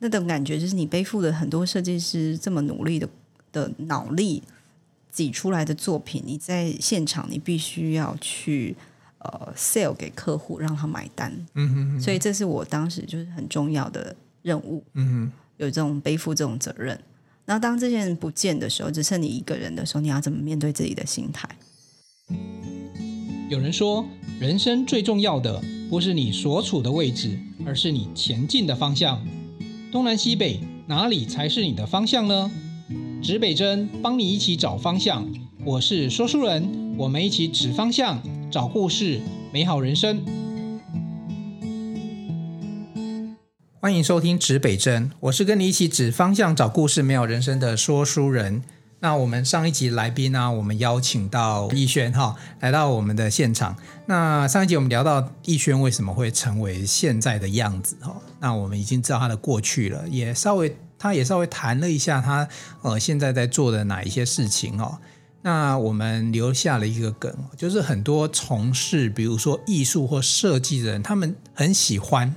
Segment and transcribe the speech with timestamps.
[0.00, 3.08] 那种感觉就是你背负了很多设计师这么努力的
[3.50, 4.42] 的脑力
[5.10, 8.76] 挤出来的作品，你在现场你必须要去
[9.18, 11.32] 呃 sell 给客户，让他买单。
[11.54, 14.84] 嗯哼哼，所以这是我当时就是很重要的任务。
[14.94, 16.98] 嗯哼，有这种背负这种责任。
[17.44, 21.48] 然后当这些人不见的时候，只剩你一个人的时候，你要怎么面对自己的心态？
[23.48, 24.04] 有人说，
[24.38, 29.26] 人生最重要的不是你所处的位置，而是你前进的方向。
[29.90, 32.50] 东南西北，哪里才是你的方向呢？
[33.22, 35.26] 指北针帮你一起找方向。
[35.64, 39.18] 我是说书人，我们一起指方向，找故事，
[39.50, 40.22] 美好人生。
[43.80, 48.62] 欢迎收听指北针，我是跟你一起指方向、找故事、美好人生的说书人。
[49.00, 53.76] 那我们上一集来宾呢，我们邀请到逸轩哈，来到我们的现场。
[54.06, 62.48] 那上一集我们聊到逸轩为什么会成为现在的样子哈，那我们已经知道他的过去了，也稍微他也稍微谈了一下他
[62.82, 64.98] 呃现在在做的哪一些事情哦。
[65.42, 72.34] 那我们留下了一个梗，就是很多从事比如说艺术或设计的人，他们很喜欢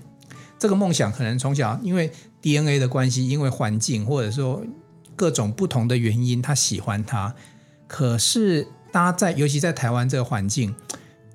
[0.59, 4.63] 这个梦想，可能从小因为 DNA 的关系，因为环境或者说。
[5.21, 7.35] 各种不同的原因，他喜欢他。
[7.87, 10.73] 可是，大家在，尤其在台湾这个环境，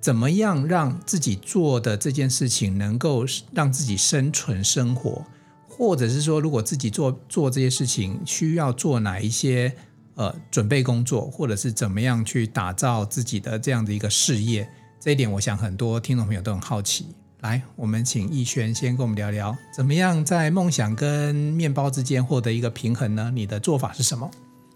[0.00, 5.24] 怎么样让自己做的这件事情能够让自己生存生活？
[5.68, 9.72] 或者是说，如果自己做做这些事情，需要做哪一些
[10.16, 14.68] 呃准备工作，或者是怎么样去打造自己的这样的一个事业？
[14.98, 17.06] 这一点，我想很多听众朋友都很好奇。
[17.46, 23.30] 来，我们请逸轩先跟我们聊聊，怎么样在梦想跟面包之间获得一个平衡呢？
[23.32, 24.28] 你的做法是什么？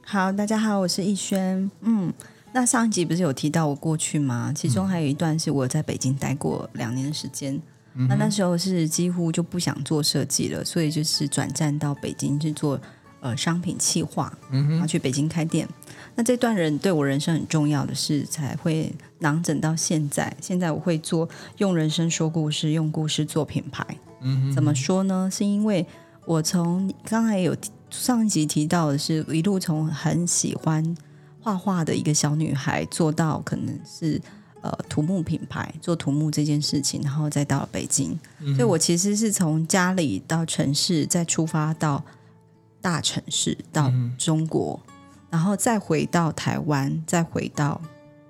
[0.05, 1.69] 好，大家好，我是逸轩。
[1.81, 2.13] 嗯，
[2.53, 4.53] 那上一集不是有提到我过去吗？
[4.55, 7.61] 其中还有一段是我在北京待过两年的时间。
[7.95, 12.81] 嗯、那那时候是几乎就不想做设计了，所以就是转战到北京去做
[13.19, 15.69] 呃商品企划，嗯，然后去北京开店。
[16.21, 20.31] 那这段人对我人生很重要的事，才会囊整到现在。
[20.39, 21.27] 现在我会做
[21.57, 23.83] 用人生说故事，用故事做品牌。
[24.21, 25.31] 嗯哼，怎么说呢？
[25.33, 25.87] 是因为
[26.27, 27.57] 我从刚才有
[27.89, 30.95] 上一集提到的是，一路从很喜欢
[31.41, 34.21] 画画的一个小女孩，做到可能是
[34.61, 38.11] 呃土木品牌，做土木这件事情，然后再到了北京。
[38.41, 38.55] 嗯。
[38.57, 42.05] 所以我其实是从家里到城市，再出发到
[42.83, 44.79] 大城市，到中国。
[45.31, 47.81] 嗯然后再回到台湾，再回到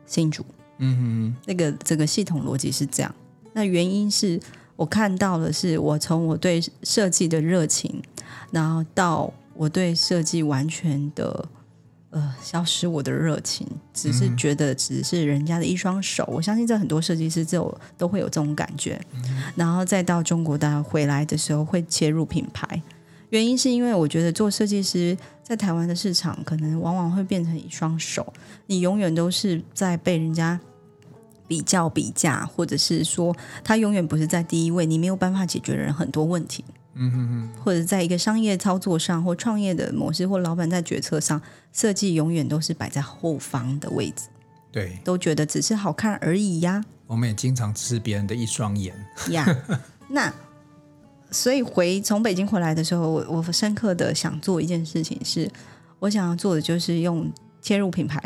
[0.06, 0.44] 新竹，
[0.78, 3.14] 嗯哼，那个这个系统逻辑是这样。
[3.52, 4.38] 那原因是
[4.76, 8.02] 我看到的是，我从我对设计的热情，
[8.50, 11.48] 然后到我对设计完全的
[12.10, 16.24] 呃消失我的热情，只是觉得只是人家的一双手。
[16.28, 19.00] 我相信这很多设计师就都会有这种感觉。
[19.56, 22.82] 然后再到中国，大家回来的时候会切入品牌。
[23.30, 28.32] 原因是因为我觉得做设计师在台湾的市场可能往往会变成一双手，
[28.66, 30.60] 你永远都是在被人家
[31.48, 36.64] 比较比价，或者是说他永远不是在第一位，你没有办法解决人很多问题。
[36.94, 41.41] 嗯哼哼，或者在一个商业操作上或创业的模式或老板在决策上，
[41.72, 44.24] 设计永远都是摆在后方的位置。
[44.72, 46.84] 对，都觉得只是好看而已呀。
[47.06, 48.92] 我们也经常吃别人的一双眼
[49.30, 49.47] 呀。
[50.08, 50.32] 那。
[51.30, 55.50] 所以回从北京回来的时候，我我深刻的想做一件事情是，是
[55.98, 57.30] 我想要做的就是用
[57.62, 58.22] 切入品牌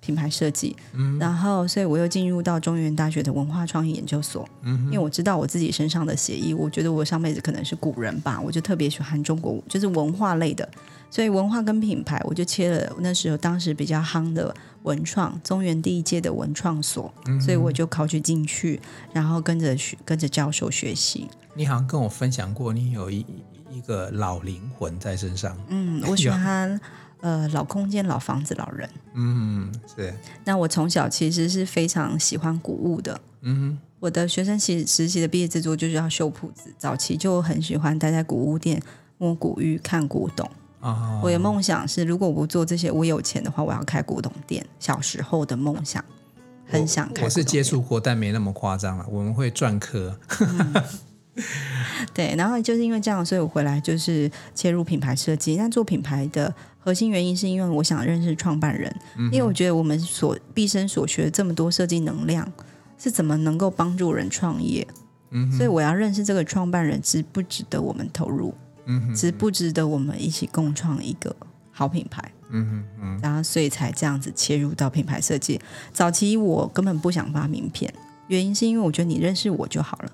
[0.00, 10.68] 品牌设计，嗯，然后所以我又进入到中原大学的文化创意研究所，嗯，因为我知道我自己身上的协议，我觉得我上辈子可能是古人吧，我就特别喜欢中国，就是文化类的，
[11.14, 14.52] 所以文化跟品牌，我就切了那时候当时比较夯的
[14.82, 18.80] 文创，中原第一届的文创所，嗯，所以我就考取进去，
[19.12, 21.28] 然后跟着学跟着教授学习。
[21.54, 23.24] 你好像跟我分享过，你有一
[23.70, 25.56] 一个老灵魂在身上。
[25.68, 26.80] 嗯， 我喜欢
[27.20, 28.90] 呃老空间、老房子、老人。
[29.14, 30.12] 嗯，是。
[30.44, 33.20] 那我从小其实是非常喜欢古物的。
[33.42, 38.82] 嗯，我的学生时实习的毕业制作就是要绣铺子，早期就很喜欢待在古物店
[39.18, 40.50] 摸古玉、看古董。
[40.84, 41.20] 哦。
[41.22, 44.64] 我的梦想是，如果我不做这些，我有钱的话，我要开古董店。
[44.78, 46.04] 小时候的梦想，
[46.66, 47.24] 很想开。
[47.24, 49.06] 我是接触过，但没那么夸张了。
[49.10, 50.16] 我们会篆刻。
[50.40, 50.74] 嗯
[52.14, 55.56] 对，然后就是因为这样，所以我回来就是切入品牌设计。
[55.56, 62.48] 那做品牌的核心原因，是因为我想认识创办人，嗯，因为我觉得我们所毕生所学这么多设计能量，
[62.96, 64.86] 是怎么能够帮助人创业？
[65.30, 68.54] 嗯，所以我要认识这个创办人，值不值得我们投入？
[68.86, 71.34] 嗯，值不值得我们一起共创一个
[71.70, 72.32] 好品牌？
[72.50, 75.60] 嗯嗯，然后所以才这样子切入到品牌设计。
[75.92, 77.92] 早期我根本不想发名片，
[78.28, 80.12] 原因是因为我觉得你认识我就好了。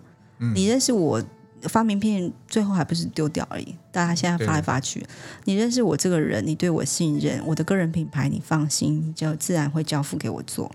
[0.54, 1.22] 你认识我，
[1.64, 5.06] 发名片最后还不是丢掉而已，大家现在发来发去。
[5.44, 10.70] 你认识我这个人，你对我信任，我的个人品牌你放心，你就自然会交付给我做。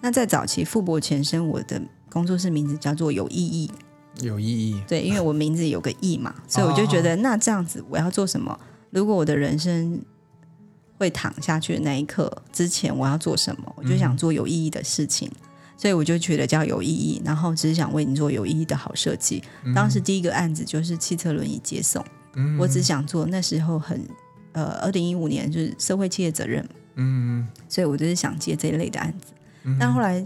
[0.00, 3.70] 那在早期富博前身，我的工作室名字叫做有意义，
[4.20, 4.82] 有意义。
[4.86, 8.58] 对，因为我名字有个意嘛， 所以我就觉得那这样子我要做什么？
[8.90, 10.02] 如果我的人生
[10.98, 13.72] 会躺下去的那一刻之前，我要做什么？
[13.76, 15.28] 我就想做有意义的事情。
[15.28, 15.46] 嗯
[15.80, 19.42] 所以我就觉得叫有意义，然后只是想为你做有意义的好设计。
[19.74, 22.04] 当时第一个案子就是汽车轮椅接送，
[22.34, 23.98] 嗯、我只想做那时候很
[24.52, 30.22] 呃，二零一五年就是社会企业责任，嗯，所以我就是想接这一类的案子，嗯、但后来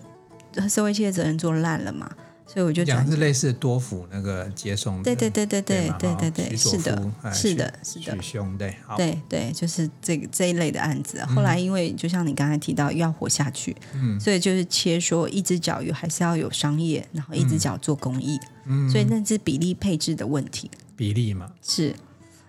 [0.69, 2.10] 社会企业责任做烂了嘛。
[2.54, 11.20] 所以我就讲是类似多福那个接送，对对对对对对对对，是的，是的，是的，兄弟，对对，就是这个这一类的案子。
[11.24, 21.92] 后来因为就像你刚才提到要活下去，嗯，所以就是切说一只脚有还是要有商业，然后一只脚做公益，嗯，所以那是比例配置的问题，比例嘛，是。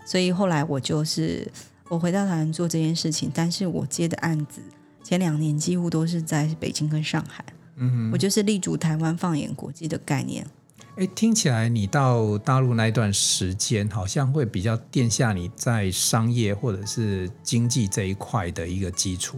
[0.06, 1.52] 所以后来我就是
[1.90, 4.62] 我回到台湾做这件事情，但是我接的案子
[5.04, 7.44] 前两年几乎都是在北京跟上海。
[7.78, 10.46] 嗯哼，我就是立足台湾，放眼国际的概念。
[10.96, 19.38] 哎，听起来你到大陆那一段时间，好像会比较垫下你在商业或者是经济这一块的一个基础。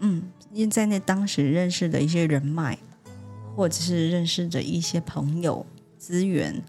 [0.00, 0.22] 嗯，
[0.52, 2.78] 因为在那当时认识的一些人脉，
[3.54, 5.66] 或者是认识的一些朋友
[5.98, 6.62] 资源，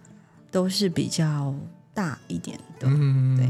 [0.51, 1.55] 都是比较
[1.93, 2.87] 大一点的。
[2.89, 3.49] 嗯，对，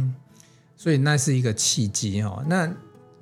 [0.77, 2.43] 所以那是一个契机哦。
[2.47, 2.71] 那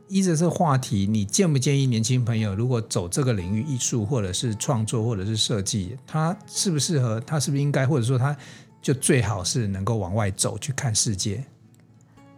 [0.07, 7.19] 依着这个话题，你建不建议年轻朋友如果走这个领域，艺术或者是创作或者是设计，他适不适合？
[7.21, 8.35] 他是不是应该，或者说他
[8.81, 11.43] 就最好是能够往外走去看世界？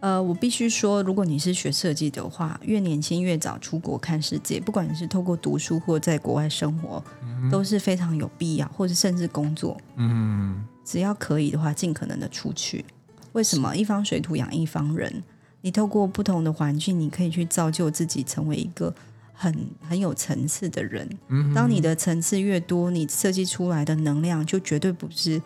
[0.00, 9.78] 呃，我必须说，如果你是学设计的话，越年轻越早出国看世界，不管是透过读书或在国外生活，嗯、都是非常有必要，或者甚至工作。
[9.96, 12.84] 嗯，只要可以的话，尽可能的出去。
[13.32, 13.76] 为什么？
[13.76, 15.22] 一方水土养一方人。
[15.62, 18.94] 你透过不同的环境，你可以去造就自己，成为一个
[19.32, 19.54] 很
[19.86, 21.08] 很有层次的人。
[21.28, 25.40] 嗯，当你的层次越多，你设计出来的能量就绝对不是，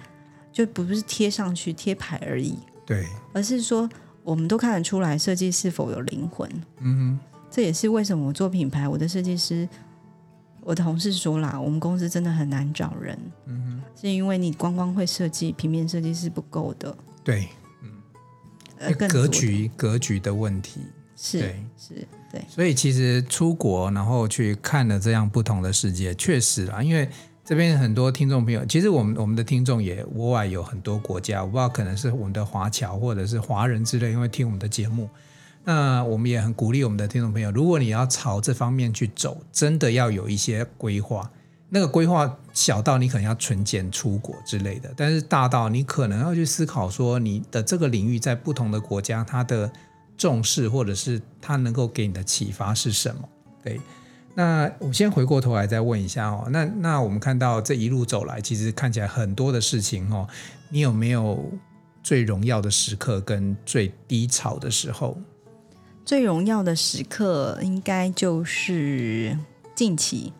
[0.52, 2.56] 就不是贴上去贴牌而已。
[2.86, 3.88] 对，而是说，
[4.22, 6.48] 我们都看得出来设计是否有灵魂。
[6.78, 9.68] 嗯哼，这也是为什么我做品牌，我的设计师，
[10.60, 13.18] 我的同事说啦，我们公司真的很难找人。
[13.46, 16.96] 嗯哼，是因为你光光会设计，平面设计是不够的。
[17.24, 17.48] 对。
[19.08, 20.80] 格局格局的问题。
[21.16, 21.64] 是对。
[21.76, 27.08] 是对，所以其实出国然后去看了这样不同的世界，确实啊，因为
[27.44, 35.08] 这边很多听众朋友，其实我们我们的听众也国外有很多国家，我不知道可能是我们的华侨或者是华人之类，因为听我们的节目，
[35.62, 41.30] 那我们也很鼓励我们的听众朋友，如果你要朝这方面去走，真的要有一些规划。
[41.74, 49.68] 那个规划小到你可能要存钱出国之类的，但是大到你可能要去思考说，你的这个领域在不同的国家，它的
[50.16, 53.28] 重视或者是它能够给你的启发是什么？
[53.60, 53.80] 对，
[54.36, 60.28] 那我先回过头来再问一下哦，那那我们看到这一路走来，其实看起来很多的事情哦，
[60.68, 61.44] 你有没有
[62.04, 65.18] 最荣耀的时刻跟最低潮的时候？
[66.04, 69.36] 最荣耀的时刻应该就是
[69.74, 70.32] 近期，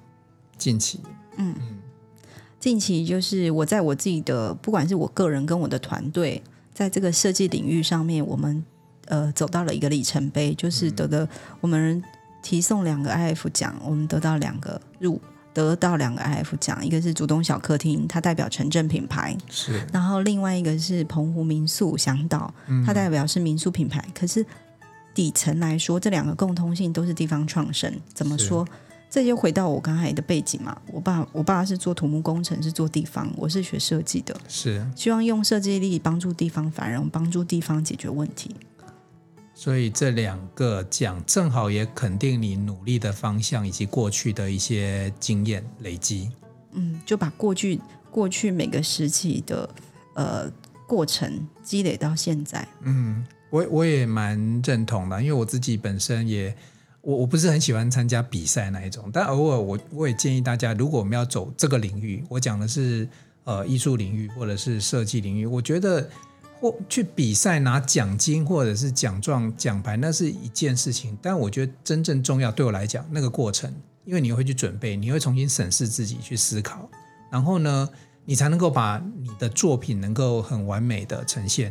[0.57, 1.01] 近期。
[1.37, 1.55] 嗯，
[2.59, 6.43] 近期就是我在我自己的，不管是我个人跟我的团队，
[6.73, 8.65] 在这个设计领域上面，我们
[9.07, 11.29] 呃走到了一个里程碑，就是得的
[11.61, 12.03] 我们
[12.43, 15.21] 提送两个 IF 奖，我们得到两个入，
[15.53, 22.53] 得到两个 IF 奖，一个是竹东小客厅，它代表城镇品牌，是，然后另外一个是澎湖民宿向导，
[22.87, 24.45] 它代表是民宿品牌，可是
[25.15, 28.67] 底层来说，这两个共通性都是地方创生，怎么说？
[29.15, 38.57] 这就回到我刚才的背景嘛，我爸我爸是做土木工程，是做地方，我是学设计的，是希望用设计力帮助地方繁荣，帮助地方解决问题。
[39.55, 46.33] 所以这两个奖正好也肯定你努力的方向以及过去的一些经验累积。
[46.73, 47.81] 嗯，就把过去
[48.11, 49.71] 过去每个时期的
[50.17, 50.51] 呃
[50.89, 52.67] 过程积累到现在。
[52.81, 56.53] 嗯，我我也蛮认同的，因为我自己本身也。
[57.05, 63.07] 我我不是很喜欢参加比赛那一种，但偶尔我我也建议大家，如果我们要走这个领域，我讲的是
[63.45, 66.09] 呃艺术领域或者是设计领域，我觉得
[66.59, 73.71] 或去比赛拿奖金或者是奖状奖牌那是一件事情，但我觉得真正重要对我来讲那个过程，
[74.07, 76.89] 因为你会去准备，你会重新审视自己去思考，
[77.31, 77.87] 然后呢，
[78.25, 81.71] 你才能够把你的作品能够很完美的呈现。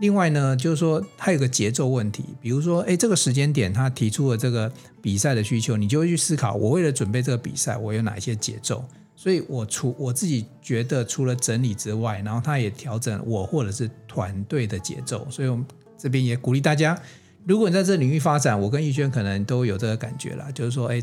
[0.00, 4.70] 另外呢，就是说它有个节奏问题，比如说，哎，这个时间点他提出了这个
[5.00, 8.84] 比赛的需求，你就会去思考，我为了准备这个比赛，我有哪一些节奏？
[9.16, 15.64] 所以我除我自己觉得除了整理之外，然后他也调整我或者是团队的节奏，所以我们
[15.96, 17.00] 这边也鼓励大家，
[17.46, 21.00] 如果你在这领域发展，我跟玉轩可能都有这个感觉了，就是说，哎，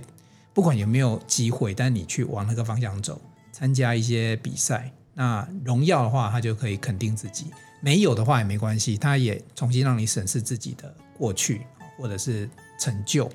[0.53, 3.19] 不管有没有机会，但你去往那个方向走，
[3.53, 7.45] 参加一些比赛，那荣耀的话，他就可以肯定自己；
[7.81, 11.61] 没有的话也没关系，他也重新让你审视自己的过去
[11.97, 13.29] 或者是成就。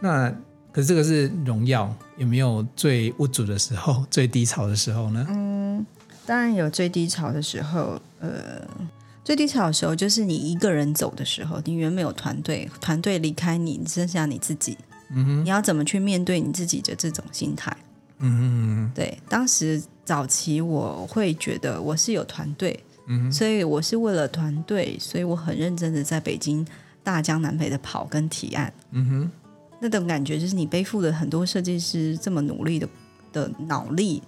[0.00, 0.30] 那
[0.70, 5.26] 可是这个是荣耀，有没有最无助的时候、 最低潮的时候呢？
[5.30, 5.84] 嗯，
[6.26, 8.00] 当然有最低潮的时候。
[8.20, 8.60] 呃，
[9.24, 14.76] 最低潮的时候就是你一个人走的时候，你原本有团队，团队离开你，剩下你自己。
[15.10, 17.76] 嗯哼，你要怎么去面对你自己的这种心态？
[18.18, 22.78] 嗯哼，嗯哼，对，当时早期我会觉得我是有团队，
[23.08, 26.64] 嗯，所以我是为了团队，所以我很认真的在北京
[27.02, 28.72] 大江南北的跑跟提案。
[28.92, 29.30] 嗯哼。
[29.80, 32.88] 那种感觉就是你背负了很多设计师这么努力的
[33.32, 34.22] 的脑力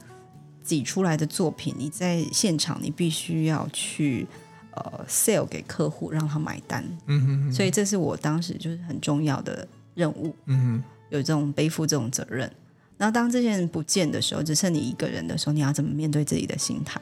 [0.63, 4.27] 挤出来的作品，你在现场你必须要去
[4.73, 6.85] 呃 sell 给客户，让他买单。
[7.07, 7.53] 嗯哼哼。
[7.53, 10.35] 所以这是我当时就是很重要的任务。
[10.47, 10.85] 嗯哼。
[11.11, 12.51] 有这种背负这种责任。
[12.97, 17.01] 然后当这些人不见的时候，只剩你一个人的时候，你要怎么面对自己的心态？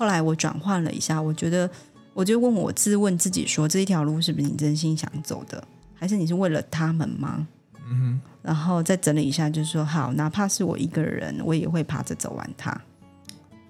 [0.00, 1.68] 后来我转换了一下，我觉得
[2.14, 5.62] 我就问我自问自己说：这一条路是不是你真心想走的？
[5.94, 7.46] 还是你是为了他们吗？
[7.86, 12.74] 嗯哼，然后再整理一下，就是说，好，哪怕是我一个人，我也会爬着走完它。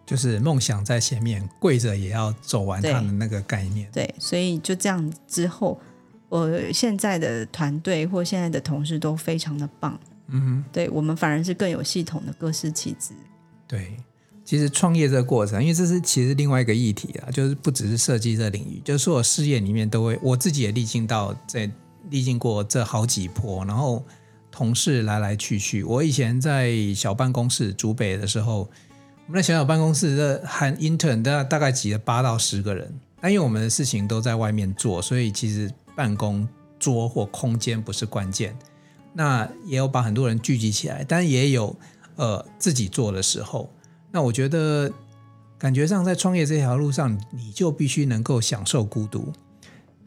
[0.06, 3.90] 就是梦想在前面，跪着也要走完它的那个概念。
[3.92, 5.80] 对，对，所以就这样之后，
[6.28, 9.98] 我现在的团队或现在的同事都非常的棒。
[10.28, 13.14] 嗯哼，对，我们反而是更有系统的各司其职。
[13.66, 13.96] 对，
[14.50, 21.70] 其实创业这个过程，因为这是其实另外一个议题啊，就是不只是设计这领域，就是说我事业里面都会，我自己也历经到在。
[22.08, 24.04] 历经过这好几波，然后
[24.50, 25.84] 同事来来去去。
[25.84, 28.68] 我以前在小办公室竹北的时候，
[29.26, 32.92] 我们的小小办公室的含 intern 大大概挤了八到十个人。
[33.20, 36.48] 但因为我们的事情都在外面做，所以其实办公
[36.80, 38.56] 桌或空间不是关键。
[39.12, 41.76] 那也有把很多人聚集起来，但也有
[42.16, 43.70] 呃自己做的时候。
[44.12, 44.90] 那我觉得
[45.58, 49.32] 感觉上在创业这条路上，你就必须能够享受孤独。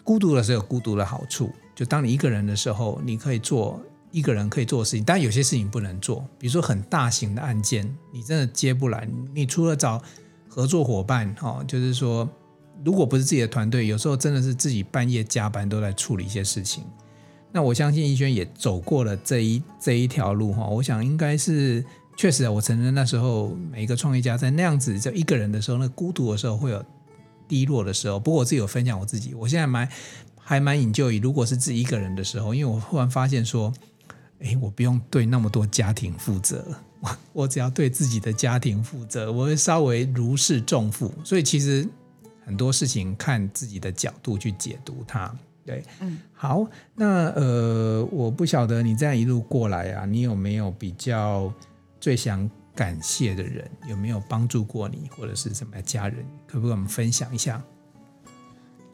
[0.04, 1.50] 孤独的时候有孤独的好处。
[1.76, 3.82] 就当你一个人的时候，你可以做
[4.12, 9.08] 一个人可以做的事情，但有些事情不能做，比如说很大型的案件，你真的接不来。
[9.34, 10.00] 你除了找
[10.48, 12.30] 合作伙伴，哈，就是说，
[12.86, 16.84] 如果不是自己的团队，有时候真的是自己半夜加班都在处理一些事情。
[17.52, 21.84] 那我相信逸轩也走过了这一这一条路，哈，我想应该是
[22.16, 26.84] 确实啊，我承认那时候每一个创业家在那样子就一个人的时候，那孤独的时候会有
[27.48, 28.20] 低落的时候。
[28.20, 29.88] 不过我自己有分享我自己，我现在蛮。
[30.46, 33.72] 还蛮引咎于，如果是自己一个人的时候，因为我忽然发现说，
[34.40, 36.68] 诶，我不用对那么多家庭负责，
[37.00, 41.10] 我 我只要对自己的家庭负责，我会稍微如释重负。
[41.24, 41.88] 所以其实
[42.46, 45.34] 很多事情看自己的角度去解读它。
[45.66, 51.50] 对，嗯，好，那呃，我不晓得你这样一路过来啊，你有没有比较
[52.04, 53.66] 最想感谢的人？
[53.88, 56.18] 有没有帮助过你，或者是什么家人？
[56.46, 57.64] 可不可以我们分享一下？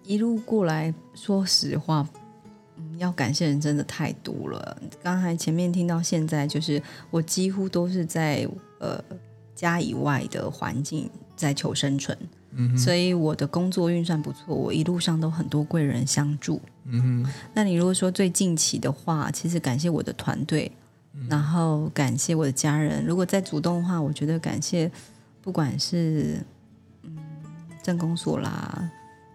[0.03, 2.07] 一路过来，说实话，
[2.77, 4.79] 嗯，要感谢人真的太多了。
[5.01, 8.47] 刚才前面听到现在，就是我几乎都是在
[8.77, 9.03] 呃
[9.55, 12.15] 家以外的环境在求生存，
[12.51, 14.53] 嗯，所以我的工作运算不错。
[14.53, 17.33] 我一路上都很多贵人相助，嗯哼。
[17.55, 20.71] 那你如果说最近期的话，其实感谢我的团队，
[21.13, 23.05] 嗯，然后感谢我的家人。
[23.05, 24.91] 如果再主动的话，我觉得感谢
[25.41, 26.37] 不管是
[27.03, 27.17] 嗯
[27.81, 28.91] 镇公所啦。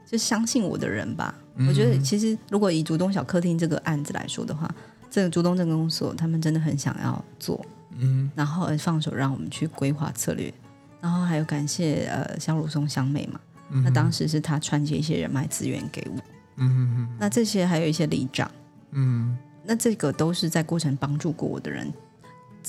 [0.07, 1.35] 就相信我的人吧。
[1.57, 4.73] 嗯、我觉得其实如果以竹东小客厅这个案子来说的话，
[5.11, 7.65] 这个竹东镇公所他们真的很想要做，
[7.97, 10.53] 嗯，然后放手让我们去规划策略，
[11.01, 13.41] 然后还有感谢呃萧如松香妹嘛，
[13.71, 16.21] 嗯、那当时是他串接一些人脉资源给我，
[16.57, 18.51] 嗯嗯，那这些还有一些里长，
[18.91, 21.93] 嗯，那这个都是在过程帮助过我的人。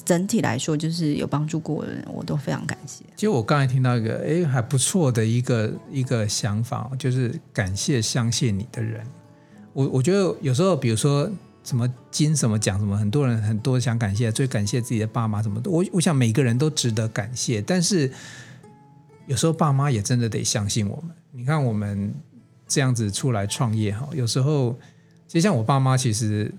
[0.03, 3.05] 整体来说，就是有帮助过的人，我都非常感谢。
[3.15, 9.07] 其实我刚才听到一个，哎，还不错的一个一个想法，就是感谢相信你的人。
[9.71, 11.31] 我我觉得有时候，比如说
[11.63, 15.61] 什么金什么奖什么，很多人很多想感谢，最感谢自己的爸妈什么。
[15.63, 18.11] 我我想每个人都值得感谢，但是
[19.27, 21.15] 有时候爸妈也真的得相信我们。
[21.31, 22.13] 你看我们
[22.67, 24.77] 这样子出来创业哈，有时候
[25.25, 26.53] 其实像我爸妈，其实。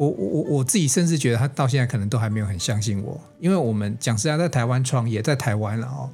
[0.00, 6.08] 我我我自己甚至觉得他到现在可能都还没有很相信我，因为我们讲实在在台湾创业，在台湾了哦。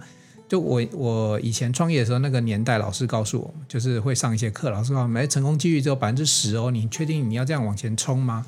[0.49, 8.45] 就我我以前创业的时候，那个年代老师告诉我们，就是会上一些课，老师说，没成功几率只有百分之十哦，你确定你要这样往前冲吗？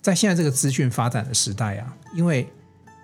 [0.00, 2.46] 在现在这个资讯发展的时代啊，因为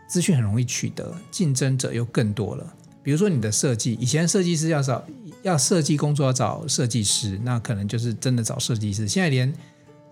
[0.06, 2.72] 资讯很容易取得，竞争者又更多了。
[3.02, 5.04] 比如说你的设计，以前设计师要找
[5.42, 9.08] 要设计工作要找设计师，那可能就是真的找设计师。
[9.08, 9.52] 现在连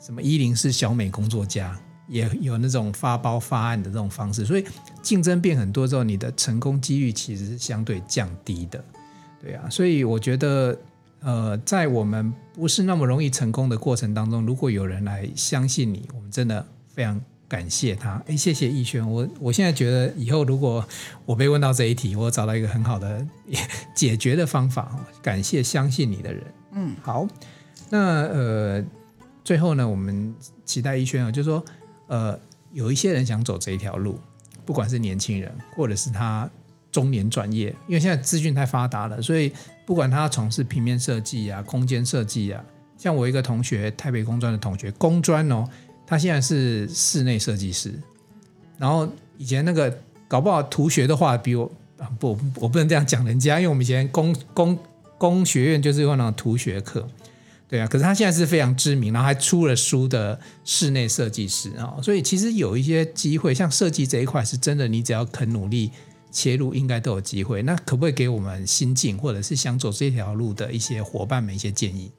[0.04, 1.78] 什么一零是小美工作家
[2.08, 4.64] 也有那种发包发案的这种方式，所以
[5.00, 8.84] 竞争变很多之后，你的成功几率其实是相对降低的。
[9.40, 10.76] 对啊，所以我觉得，
[11.20, 17.20] 呃，在我们不是那么容易成功的过程当中，如果有人来相信你，我们真的非常。
[17.48, 19.06] 感谢他，哎，谢谢逸轩。
[19.06, 20.82] 我我现在觉得，以后如果
[21.26, 23.22] 我被问到这一题，我找到一个很好的
[23.94, 24.90] 解决的方法。
[25.20, 26.42] 感谢相信你的人。
[26.72, 27.28] 嗯，好。
[27.90, 28.84] 那呃，
[29.44, 30.34] 最后呢，我们
[30.64, 31.64] 期待一轩啊，就是说，
[32.06, 32.38] 呃，
[32.72, 34.18] 有一些人想走这一条路，
[34.64, 36.48] 不管是年轻人，或者是他
[36.90, 39.52] 中年转业，因为现在资讯太发达了，所以
[39.84, 42.64] 不管他从事平面设计啊、空间设计啊，
[42.96, 45.68] 像我一个同学，台北工专的同学，工专哦。
[46.04, 47.98] 他现在是室内设计师，
[48.76, 49.08] 然后
[49.38, 49.96] 以前那个
[50.28, 51.64] 搞不好图学的话，比我
[51.96, 54.78] 啊不，我不能这样讲人家，因为我们以前工工
[55.16, 57.08] 工学院就是用那种图学课，
[57.72, 57.86] 对啊。
[57.86, 65.90] 可是他现在是非常知名，然后还出了书的室内设计师啊，所以其实有一些机会，像设计这一块是真的，你只要肯努力
[66.30, 67.62] 切入，应该都有机会。
[67.62, 72.12] 那可不可以给我们新进或者是想走这条路的一些伙伴们一些建议？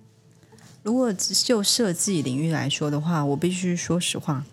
[0.82, 4.44] 如果就设计领域来说的话，我必须说实话，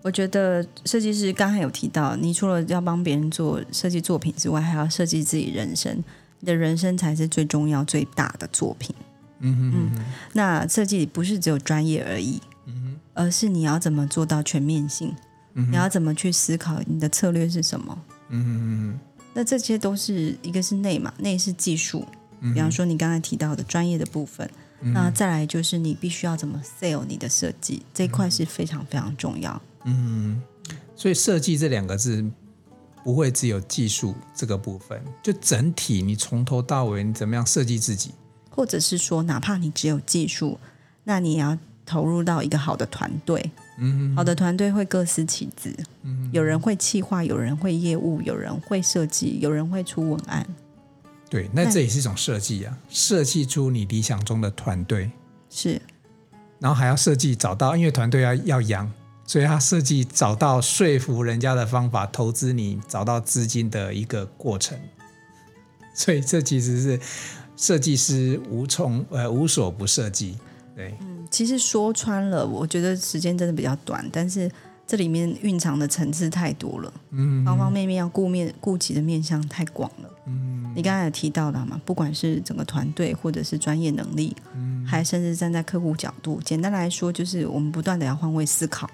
[0.00, 6.02] 我觉得设计师刚才有提到，你除了要帮别人做设计作品之外，还要设计自己人生，
[6.40, 8.94] 你的人生才是最重要、最大的作品。
[9.40, 15.14] 嗯哼嗯，那设计不是只有专业而已，嗯哼，而是你要怎么做到全面性，
[15.54, 17.98] 嗯，你要怎么去思考你的策略是什么？
[18.30, 22.06] 嗯哼嗯哼，那这些都是一个是内嘛，内是技术，
[22.40, 24.48] 比方说你刚才提到的专业的部分。
[24.92, 29.60] 那再来就是你必须要怎么 sell 你的设计，这一块是非常非常重要。
[29.84, 30.40] 嗯，
[30.94, 32.24] 所以设计这两个字
[33.02, 38.12] 不会只有技术这个部分，就整体你从头到尾你怎么样设计自己，
[38.56, 40.58] 或者是说哪怕你只有技术，
[41.04, 43.50] 那你也要投入到一个好的团队。
[43.78, 45.76] 嗯，好的团队会各司其职。
[46.02, 50.46] 嗯，有人会企划，有人会业务，有人会设计，有人会出文案。
[51.28, 55.10] 对，那这也是一种设计啊，设计出你理想中的团队
[55.50, 55.78] 是，
[56.58, 58.90] 然后还要设计找到，因为团队要要养，
[59.26, 64.78] 所以他设计找到说服人家的方法，投资你找到资金的一个过程，
[65.94, 67.00] 所以这其实是
[67.56, 70.36] 设计师无从呃无所不设计。
[70.74, 74.50] 对，嗯，其实说穿了，我觉得时间真的比较短，但是
[74.86, 80.54] 这里面蕴藏的层次太多了，嗯，方方面面要顾面顾及的面向太广了，嗯。
[80.76, 81.80] 你刚才有提到了嘛？
[81.86, 88.86] 不管是整个团队，或者是专业能力，嗯，还甚至站在客户角度，简单来说，就是我们不断的要换位思考，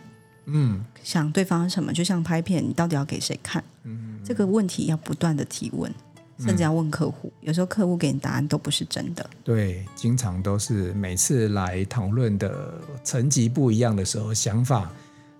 [0.45, 3.65] 嗯，想对方什么，就像拍片，你到底要给谁看？
[3.83, 5.93] 嗯，这个问题要不断的提问，
[6.39, 7.33] 甚至要问客户。
[7.41, 9.29] 有时候客户给你答案都不是真的。
[9.45, 14.91] 对，经常都是每次来讨论的层级不一样的时候，想法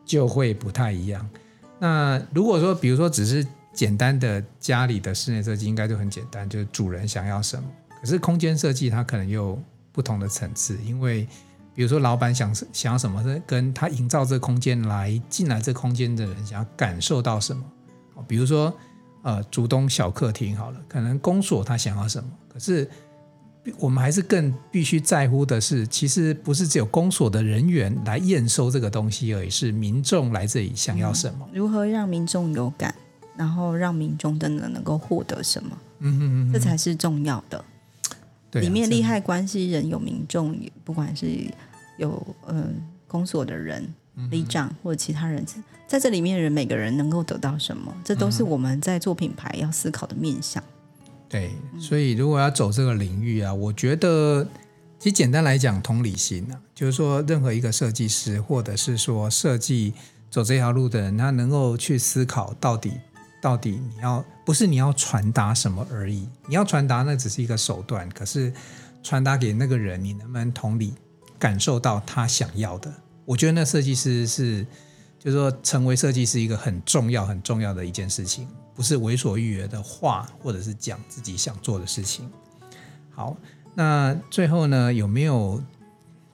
[0.05, 1.29] 就会不太一样。
[1.79, 3.47] 那如果说，比如说只是。
[3.75, 7.65] 简单的家里的室内设计应该就很简单，就是主人想要什么。
[8.03, 9.59] 可是空间设计它可能有
[9.93, 11.27] 不同的层次，因为
[11.75, 17.65] 比如说老板想想要什么，跟他营造这空间来进来这空间的人想要感受到什么。
[18.29, 18.71] 比如说
[19.23, 22.89] 呃，竹东小客厅好了，可能公所他想要什么，可是
[23.79, 32.95] 我们还是更必须在乎的是，其实不是只有公所的人员来验收这个东西而已，是民众来这里想要什么，嗯，如何让民众有感。
[33.35, 35.79] 然后让民众真的能够获得什么？
[36.01, 37.65] 嗯哼嗯，这才是重要的。
[38.51, 40.55] 对啊，里面利害关系人有民众，
[40.85, 41.27] 不管是
[41.97, 42.69] 有呃
[43.09, 43.89] 公所的人、
[44.31, 45.43] 里长或者其他人，
[45.93, 47.95] 在这里面人每个人能够得到什么？
[48.03, 50.65] 这都是我们在做品牌要思考的面向。
[51.29, 54.43] 对，所以如果要走这个领域啊，我觉得
[54.99, 59.93] 其实简单来讲，同理心啊，就是说任何一个设计师或者是说设计
[60.31, 62.93] 走这条路的人，他能够去思考到底。
[63.43, 68.51] 到底你要不是你要传达什么而已，你要传达那只是一个手段，可是
[69.03, 70.95] 传达给那个人，你能不能同理
[71.39, 72.91] 感受到他想要的？
[73.25, 74.65] 我觉得那设计师是，
[75.23, 82.29] 就是说成为设计师一个很重要很重要的一件事情，不是为所欲为的话，或者是讲自己想做的事情。
[83.11, 83.37] 好，
[83.73, 85.63] 那最后呢，有没有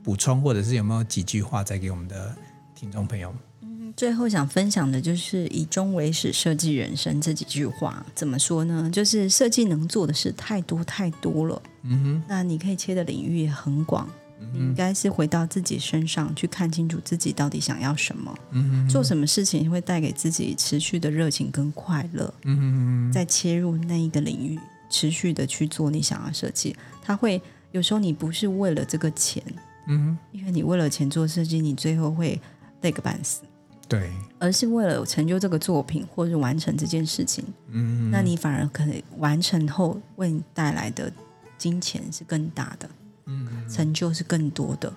[0.02, 2.34] 补充，或者是有没有几句话再给我们的
[2.74, 3.34] 听众朋友？
[3.60, 8.06] 嗯最后想分享的就是“以终为始，设计人生”这几句话。
[8.14, 8.88] 怎么说呢？
[8.90, 11.60] 就是设计能做的事太多太多了。
[11.82, 14.08] 嗯哼，那你可以切的领域也很广，
[14.52, 23.12] 你应该是回到自己身上去看清楚自己到底想要什么，嗯做什么事情会带给自己持续的热情跟快乐，嗯哼。
[23.12, 24.58] 再切入那一个领域，
[24.90, 26.76] 持续的去做你想要设计。
[27.02, 27.40] 它会
[27.72, 29.42] 有时候你不是为了这个钱，
[29.86, 32.40] 嗯，因为你为了钱做设计，你最后会
[32.82, 33.42] 累个半死。
[33.88, 41.10] 对，而是为了成就这个作品或者完成这件事情，嗯，那你反而可能完成后为你带来的
[41.56, 42.86] 金钱是更大的，
[43.28, 44.92] 嗯，成就是更多的。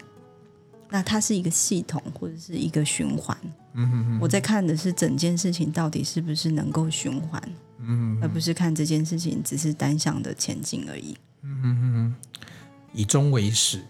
[0.90, 3.38] 那它是一个系统或者是一个循环。
[3.74, 7.42] 嗯哼哼，我在看的是整件事情到底是不是能够循环，
[7.78, 11.16] 嗯，而不是看这件事情只是单向的前进而已。
[11.44, 12.16] 嗯哼哼，
[12.94, 13.82] 以终为始。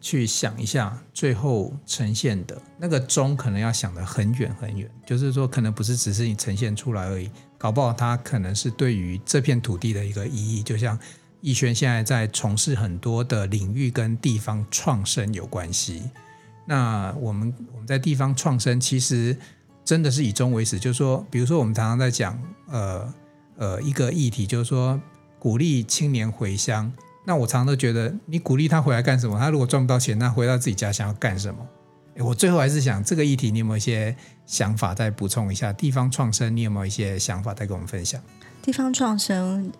[0.00, 4.88] 去想一下，最后呈现的那个终，可能要想得很远很远。
[5.04, 10.62] 就是说，可能不是只是你呈现出来而已，搞不好它可能是对于这片土地的一个意义。
[10.62, 10.96] 就像
[11.40, 16.10] 逸轩现在在从事很多的领域跟地方创生有关系。
[16.66, 19.36] 那我们我们在地方创生，其实
[19.84, 20.78] 真的是以终为始。
[20.78, 23.14] 就是说，比如说我们常常在讲，呃
[23.56, 25.00] 呃，一个议题，就是说
[25.38, 26.92] 鼓励青年回乡。
[27.24, 29.38] 那我常常都觉得，你鼓励他回来干什么？
[29.38, 31.66] 他如果赚不到钱，那回到自己家乡要干什么？
[32.18, 35.72] 我最后还是想这个议题，你有没有一些想法再补充一下？
[35.72, 38.20] 地方创生，你有没有一些想法再跟我们分享？
[38.60, 39.72] 地方创生，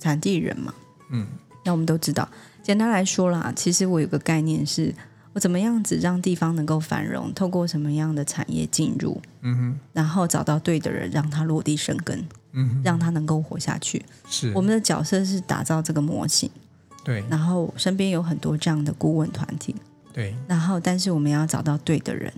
[0.00, 0.74] 产地人嘛，
[1.10, 1.24] 嗯，
[1.64, 2.28] 那我们都知道。
[2.62, 4.92] 简单来说啦，其实我有个概念是，
[5.32, 7.32] 我怎么样子让地方能够繁荣？
[7.32, 9.20] 透过什么样的产业进入？
[9.42, 12.26] 嗯哼，然后找到对的人，让他落地生根。
[12.52, 14.04] 嗯，让他能够活下去。
[14.28, 16.50] 是我们的角色是打造这个模型，
[17.04, 19.72] 对，然后身边有很多这样的顾问团体，
[20.12, 22.32] 对，然后但是我们要找到对的人，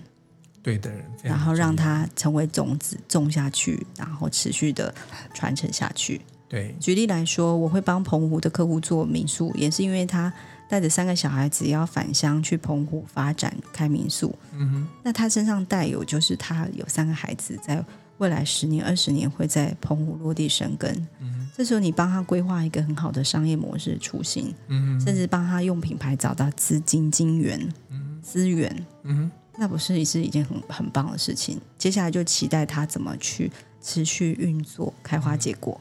[0.62, 4.94] 对的人，然后让他成为种子种下去，然后持续的
[5.32, 6.20] 传承下去。
[6.52, 10.30] 对，举例来说，我会帮澎湖的客户做民宿，也是因为他
[10.68, 14.36] 带着三个小孩子要返乡去澎湖发展开民宿。
[14.52, 17.82] 嗯哼，那他身上带有就是他有三个孩子在。
[18.18, 20.88] 未来十年、二十年会在澎湖落地生根。
[21.18, 31.58] 嗯，这时候你帮他规划一个很好的商业模式雏形，嗯，甚至帮他用品牌找到资金、金源、嗯，资源，嗯，那不是也是一件很很棒的事情？
[31.76, 35.80] 接下来就期待他怎么去持续运作、开花结果。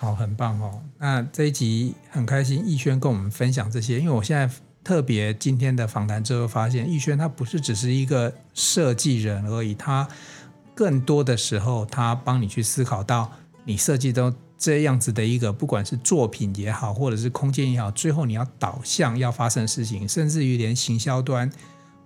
[0.00, 0.82] 好，很棒哦。
[0.96, 4.48] 那这一集很开心，逸轩跟我们分享这些，因为我现在
[4.82, 10.08] 特别今天的访谈之后发现，逸轩他不是只是一个设计人而已，他。
[10.72, 13.30] 更多的时候，他帮你去思考到
[13.64, 21.50] 你设计都这样子的一个，不管是作品也好，或者是空间也好，最后你要导向要发生的事情，甚至于连行销端，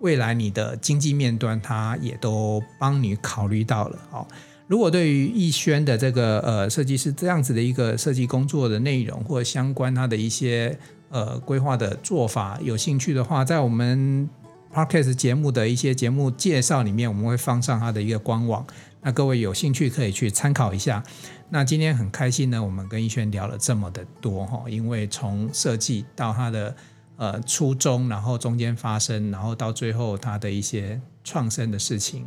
[0.00, 3.98] 未来你的经济面端，他也都帮你考虑到了。
[4.10, 4.26] 哦，
[4.66, 10.78] 如果对于逸轩的这个呃设计师这样子的一个设计工作的内容或相关他的一些
[11.10, 14.28] 呃规划的做法有兴趣的话，在我们。
[14.74, 18.66] Podcast 节目的一些节目介绍里面，我们会放上它的一个官网，
[19.02, 21.00] 那各位有兴趣可以去参考一下。
[21.48, 26.74] 那今天很开心呢，我们跟逸轩聊了这么的多哈，因为从设计到他的
[27.16, 32.26] 呃初衷，然后中间发生，然后到最后他的一些创生的事情。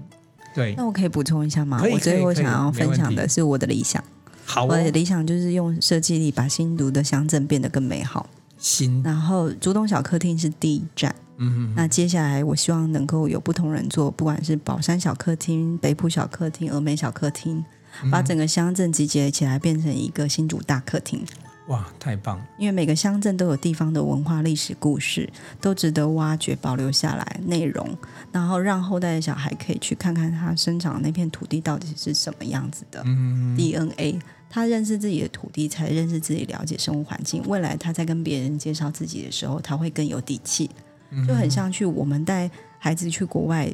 [0.58, 1.80] 对，那我可以补充一下吗？
[1.94, 4.04] 我最后想要分享的是我的理想。
[4.44, 8.28] 好、哦，我的理想就是用设计力把新竹的乡镇变得更美好。
[8.58, 11.16] 新，然后竹东小客厅是第一站。
[11.76, 17.64] 那接下来我希望能够有不同人做，不管是宝山小客厅、北浦小客厅、峨眉小客厅，
[18.12, 21.24] 把整个乡镇集结起来，变成一个新竹大客厅。
[21.68, 22.42] 哇，太棒！
[22.58, 27.98] 因为每个乡镇都有地方的文化历史故事，都值得挖掘、保留下来内容，
[28.32, 33.04] 然后让后代的小孩可以去看看他生长的那片土地到底是什么样子的
[33.58, 34.20] DNA。
[34.50, 37.44] 他认识自己的土地，才认识自己，了解生活环境。
[37.48, 40.70] 未来他在跟别人介绍自己的时候，他会更有底气。
[41.28, 42.50] 就很像去我们带
[42.80, 43.70] 孩子去国外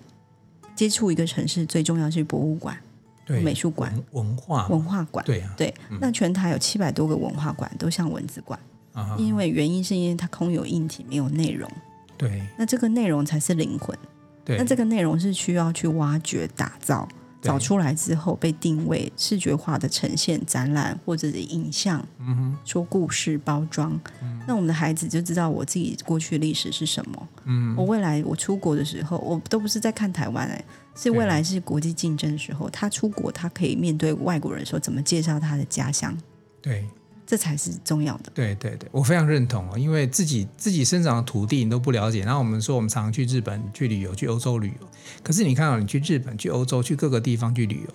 [0.76, 2.93] 接触一个城市，最重要是博物馆、对
[3.28, 5.24] 美术馆、文化文化馆。
[5.26, 5.74] 对啊，对。
[6.02, 8.60] 那全台有七百多个文化馆，都像文字馆。
[8.94, 11.70] 啊，因为原因是因为它空有硬体，没有内容。
[12.18, 12.42] 对。
[12.58, 13.98] 那这个内容才是灵魂。
[14.46, 14.58] 对。
[14.58, 17.08] 那这个内容是需要去挖掘、打造。
[17.42, 30.64] 找出来之后被定位视觉化的呈现展览或者是影像，嗯哼，说故事包装，嗯，那我们的孩子就知道我自己过去的历史是什么，嗯，我未来我出国的时候，我都不是在看台湾哎，
[30.96, 36.18] 是未来是国际竞争的时候，他出国他可以面对外国人说怎么介绍他的家乡，
[36.62, 36.86] 对。
[37.26, 38.30] 这才是重要的。
[38.36, 42.20] 对对对，我非常认同哦，因为自己自己生长的土地你都不了解。
[42.20, 44.88] 然后我们说，我们常常去日本去旅游，去欧洲旅游。
[45.24, 47.94] 可是你看到，你去日本、去欧洲、去各个地方去旅游，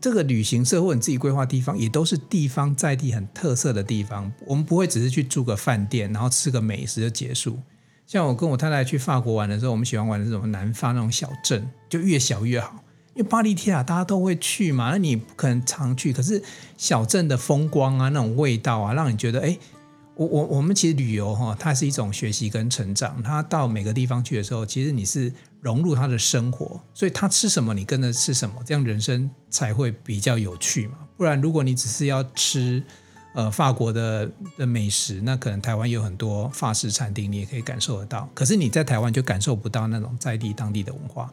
[0.00, 4.32] 这个旅行社或你自己规划地方，也都是地方在地很特色的地方。
[4.46, 7.58] 我们不会只是去住个饭店，然后吃个美食就结束。
[8.06, 12.82] 像我跟我太太去法国玩的时候，我们喜欢玩的是什么南法那种小镇，就越小越好。
[13.14, 16.12] 因为巴黎铁塔大家都会去嘛，那你不可能常去。
[16.12, 16.42] 可是
[16.78, 19.58] 小镇的风光啊，那种味道啊，让你觉得，哎，
[20.14, 23.22] 我我我们其实旅游哈，它是一种学习跟成长。
[23.22, 30.94] 它到每个地方去的时候，其实你是融入他的生活，所以他吃什么，你跟着吃什么，这样人生才会比较有趣嘛。
[31.18, 32.82] 不然，如果你只是要吃
[33.34, 38.28] 呃法国的的美食，那可能台湾有很多法式餐厅，你也可以感受得到。
[38.34, 41.30] 可是你在台湾就感受不到那种在地当地的文化。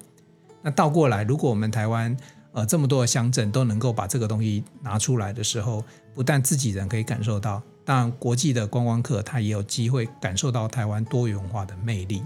[0.62, 2.16] 那倒过来，如果我们台湾
[2.52, 5.84] 呃这么多的乡镇都能够把这个东西拿出来的时候，
[6.14, 12.24] 不但自己人可以感受到，当然国际的观光客他也有机会感受到台湾多元化的魅力。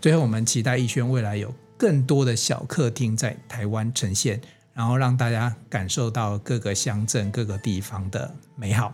[0.00, 4.40] 最后，我们期待逸轩未来有更多的小客厅在台湾呈现，
[4.74, 8.92] 然后让大家感受到各个乡镇各个地方的美好。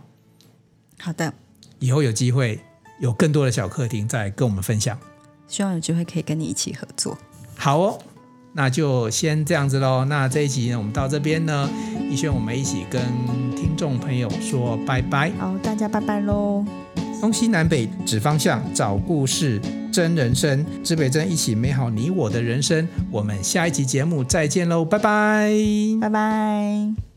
[0.99, 1.33] 好的，
[1.79, 2.59] 以后有机会
[2.99, 4.97] 有更多的小客厅再跟我们分享。
[5.47, 7.17] 希望有机会可以跟你一起合作。
[7.57, 7.99] 好哦。
[8.53, 10.03] 那就先这样子喽。
[10.03, 11.69] 那这一集呢，我们到这边呢，
[12.09, 13.01] 逸轩，我们一起跟
[13.55, 15.31] 听众朋友说拜拜。
[15.39, 16.65] 好，大家拜拜喽。
[17.21, 19.61] 东西南北指方向，找故事，
[19.93, 22.87] 真人生，指北针一起美好你我的人生。
[23.11, 25.53] 我们下一集节目再见喽，拜拜，
[26.01, 27.10] 拜拜。